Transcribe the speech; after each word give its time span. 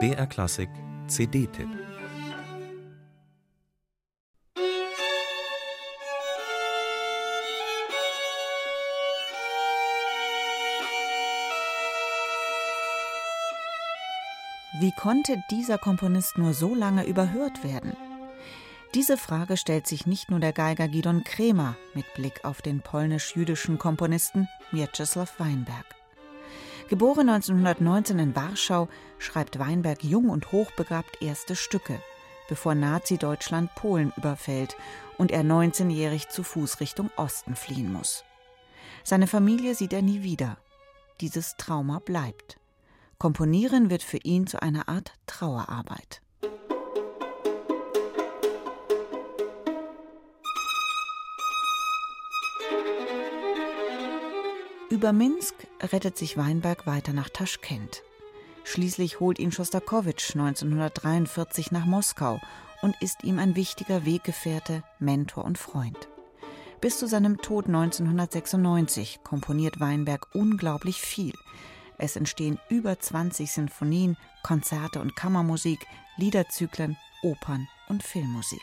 BR 0.00 0.26
Klassik 0.26 0.68
CD-Tipp 1.06 1.68
Wie 14.80 14.90
konnte 15.00 15.40
dieser 15.52 15.78
Komponist 15.78 16.36
nur 16.36 16.52
so 16.52 16.74
lange 16.74 17.06
überhört 17.06 17.62
werden? 17.62 17.92
Diese 18.94 19.16
Frage 19.16 19.56
stellt 19.56 19.86
sich 19.86 20.06
nicht 20.06 20.30
nur 20.30 20.40
der 20.40 20.52
Geiger 20.52 20.88
Gidon 20.88 21.22
Kremer 21.22 21.76
mit 21.94 22.12
Blick 22.14 22.44
auf 22.44 22.60
den 22.60 22.80
polnisch-jüdischen 22.80 23.78
Komponisten 23.78 24.48
Mieczysław 24.72 25.38
Weinberg. 25.38 26.03
Geboren 26.88 27.30
1919 27.30 28.18
in 28.18 28.36
Warschau, 28.36 28.88
schreibt 29.18 29.58
Weinberg 29.58 30.04
jung 30.04 30.28
und 30.28 30.52
hochbegabt 30.52 31.22
erste 31.22 31.56
Stücke, 31.56 31.98
bevor 32.48 32.74
Nazi-Deutschland 32.74 33.74
Polen 33.74 34.12
überfällt 34.16 34.76
und 35.16 35.32
er 35.32 35.44
19-jährig 35.44 36.28
zu 36.28 36.42
Fuß 36.42 36.80
Richtung 36.80 37.10
Osten 37.16 37.56
fliehen 37.56 37.90
muss. 37.90 38.24
Seine 39.02 39.26
Familie 39.26 39.74
sieht 39.74 39.94
er 39.94 40.02
nie 40.02 40.22
wieder. 40.22 40.58
Dieses 41.20 41.56
Trauma 41.56 42.00
bleibt. 42.00 42.58
Komponieren 43.18 43.88
wird 43.88 44.02
für 44.02 44.18
ihn 44.18 44.46
zu 44.46 44.60
einer 44.60 44.88
Art 44.88 45.14
Trauerarbeit. 45.26 46.20
Über 54.94 55.12
Minsk 55.12 55.56
rettet 55.80 56.16
sich 56.16 56.36
Weinberg 56.36 56.86
weiter 56.86 57.12
nach 57.12 57.28
Taschkent. 57.28 58.04
Schließlich 58.62 59.18
holt 59.18 59.40
ihn 59.40 59.50
Schostakowitsch 59.50 60.36
1943 60.36 61.72
nach 61.72 61.84
Moskau 61.84 62.40
und 62.80 62.94
ist 63.02 63.24
ihm 63.24 63.40
ein 63.40 63.56
wichtiger 63.56 64.06
Weggefährte, 64.06 64.84
Mentor 65.00 65.46
und 65.46 65.58
Freund. 65.58 65.98
Bis 66.80 66.96
zu 66.96 67.08
seinem 67.08 67.38
Tod 67.38 67.66
1996 67.66 69.24
komponiert 69.24 69.80
Weinberg 69.80 70.28
unglaublich 70.32 71.00
viel. 71.00 71.34
Es 71.98 72.14
entstehen 72.14 72.60
über 72.68 72.96
20 72.96 73.50
Sinfonien, 73.50 74.16
Konzerte 74.44 75.00
und 75.00 75.16
Kammermusik, 75.16 75.84
Liederzyklen, 76.18 76.96
Opern 77.24 77.66
und 77.88 78.04
Filmmusik. 78.04 78.62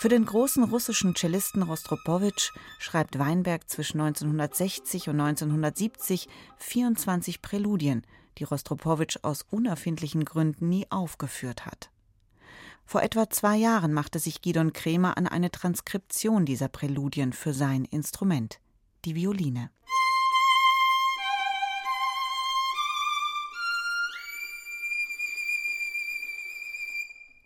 Für 0.00 0.08
den 0.08 0.24
großen 0.24 0.64
russischen 0.64 1.14
Cellisten 1.14 1.62
Rostropowitsch 1.62 2.52
schreibt 2.78 3.18
Weinberg 3.18 3.68
zwischen 3.68 4.00
1960 4.00 5.10
und 5.10 5.20
1970 5.20 6.26
24 6.56 7.42
Präludien, 7.42 8.06
die 8.38 8.44
Rostropowitsch 8.44 9.18
aus 9.20 9.44
unerfindlichen 9.50 10.24
Gründen 10.24 10.70
nie 10.70 10.86
aufgeführt 10.88 11.66
hat. 11.66 11.90
Vor 12.86 13.02
etwa 13.02 13.28
zwei 13.28 13.58
Jahren 13.58 13.92
machte 13.92 14.18
sich 14.20 14.40
Gidon 14.40 14.72
Kremer 14.72 15.18
an 15.18 15.26
eine 15.26 15.50
Transkription 15.50 16.46
dieser 16.46 16.68
Präludien 16.68 17.34
für 17.34 17.52
sein 17.52 17.84
Instrument, 17.84 18.58
die 19.04 19.14
Violine. 19.14 19.68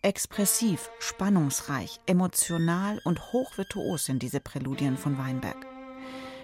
Expressiv, 0.05 0.91
spannungsreich, 0.98 1.98
emotional 2.05 3.00
und 3.05 3.33
hochvirtuos 3.33 4.05
sind 4.05 4.22
diese 4.22 4.38
Präludien 4.38 4.98
von 4.98 5.16
Weinberg. 5.16 5.56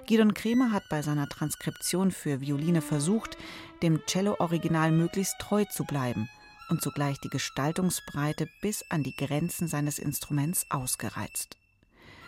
Gidon 0.06 0.33
Kremer 0.33 0.72
hat 0.72 0.84
bei 0.89 1.02
seiner 1.02 1.28
Transkription 1.28 2.11
für 2.11 2.41
Violine 2.41 2.80
versucht, 2.80 3.36
dem 3.83 4.00
Cello-Original 4.06 4.92
möglichst 4.92 5.39
treu 5.41 5.67
zu 5.67 5.84
bleiben 5.84 6.30
und 6.70 6.80
zugleich 6.80 7.20
die 7.20 7.28
Gestaltungsbreite 7.28 8.48
bis 8.62 8.83
an 8.89 9.02
die 9.02 9.14
Grenzen 9.14 9.69
seines 9.69 9.98
Instruments 9.98 10.64
ausgereizt. 10.70 11.58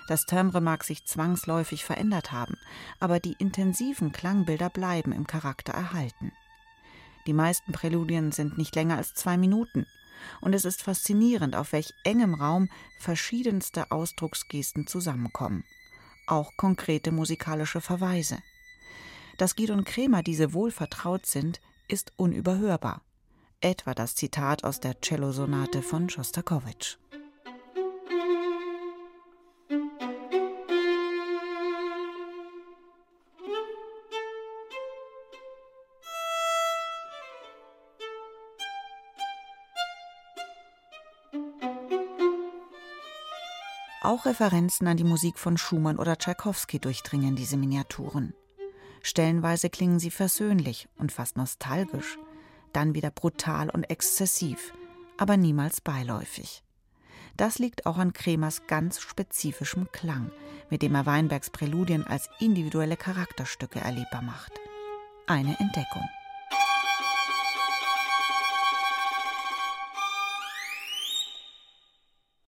Das 0.09 0.27
Timbre 0.27 0.61
mag 0.61 0.85
sich 0.85 1.07
zwangsläufig 1.07 1.83
verändert 1.83 2.31
haben, 2.31 2.59
aber 3.01 3.21
die 3.21 3.37
intensiven 3.39 4.13
Klangbilder 4.13 4.69
bleiben 4.69 5.13
im 5.13 5.27
Charakter 5.27 5.73
erhalten. 5.73 6.31
Die 7.27 7.33
meisten 7.33 7.73
Präludien 7.73 8.33
sind 8.33 8.59
nicht 8.59 8.77
länger 8.77 8.99
als 8.99 9.15
zwei 9.15 9.39
Minuten– 9.39 9.87
und 10.41 10.55
es 10.55 10.65
ist 10.65 10.83
faszinierend, 10.83 11.57
auf 11.57 11.73
welch 11.73 11.93
engem 12.05 12.35
Raum 12.35 12.69
verschiedenste 12.99 13.91
Ausdrucksgesten 13.91 14.87
zusammenkommen. 14.87 15.65
Auch 16.27 16.57
konkrete 16.57 17.13
musikalische 17.13 17.81
Verweise. 17.81 18.39
Dass 19.39 19.57
Gidon 19.57 19.85
Kremer 19.85 20.23
diese 20.23 20.53
wohl 20.53 20.71
vertraut 20.71 21.27
sind, 21.27 21.61
ist 21.89 22.13
unüberhörbar. 22.17 23.03
Etwa 23.61 23.95
das 23.95 24.15
Zitat 24.15 24.65
aus 24.65 24.81
der 24.81 25.01
Cellosonate 25.01 25.83
von 25.83 26.09
Schostakowitsch. 26.09 26.97
Auch 44.03 44.27
Referenzen 44.27 44.89
an 44.89 44.97
die 44.97 45.05
Musik 45.05 45.39
von 45.39 45.57
Schumann 45.57 45.97
oder 45.97 46.19
Tschaikowski 46.19 46.81
durchdringen 46.81 47.37
diese 47.37 47.57
Miniaturen. 47.57 48.35
Stellenweise 49.01 49.71
klingen 49.71 50.01
sie 50.01 50.11
versöhnlich 50.11 50.89
und 50.99 51.13
fast 51.13 51.37
nostalgisch, 51.37 52.19
dann 52.73 52.95
wieder 52.95 53.13
brutal 53.13 53.71
und 53.71 53.85
exzessiv, 53.85 54.73
aber 55.19 55.37
niemals 55.37 55.81
beiläufig. 55.81 56.65
Das 57.37 57.61
liegt 57.61 57.87
auch 57.87 57.97
an 57.97 58.13
Kremers 58.13 58.67
ganz 58.67 59.01
spezifischem 59.01 59.87
Klang, 59.93 60.33
mit 60.69 60.83
dem 60.83 60.97
er 60.97 61.07
Weinbergs 61.07 61.51
Präludien 61.51 62.05
als 62.05 62.29
individuelle 62.41 62.97
Charakterstücke 62.97 63.79
erlebbar 63.79 64.23
macht. 64.23 64.53
Eine 65.29 65.59
Entdeckung. 65.61 66.09